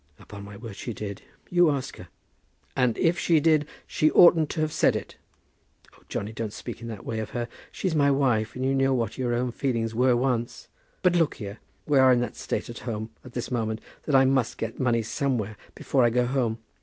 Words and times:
"Upon 0.19 0.43
my 0.43 0.57
word 0.57 0.75
she 0.75 0.95
did. 0.95 1.21
You 1.51 1.69
ask 1.69 1.97
her." 1.97 2.07
"And 2.75 2.97
if 2.97 3.19
she 3.19 3.39
did, 3.39 3.67
she 3.85 4.09
oughtn't 4.09 4.49
to 4.49 4.61
have 4.61 4.73
said 4.73 4.95
it." 4.95 5.15
"Oh, 5.93 6.01
Johnny, 6.09 6.31
don't 6.33 6.51
speak 6.51 6.81
in 6.81 6.87
that 6.87 7.05
way 7.05 7.19
of 7.19 7.29
her. 7.37 7.47
She's 7.71 7.93
my 7.93 8.09
wife, 8.09 8.55
and 8.55 8.65
you 8.65 8.73
know 8.73 8.95
what 8.95 9.19
your 9.19 9.35
own 9.35 9.51
feelings 9.51 9.93
were 9.93 10.15
once. 10.15 10.69
But 11.03 11.15
look 11.15 11.35
here, 11.35 11.59
we 11.85 11.99
are 11.99 12.11
in 12.11 12.19
that 12.21 12.35
state 12.35 12.67
at 12.67 12.79
home 12.89 13.11
at 13.23 13.33
this 13.33 13.51
moment, 13.51 13.79
that 14.07 14.15
I 14.15 14.25
must 14.25 14.57
get 14.57 14.79
money 14.79 15.03
somewhere 15.03 15.55
before 15.75 16.03
I 16.03 16.09
go 16.09 16.25
home. 16.25 16.57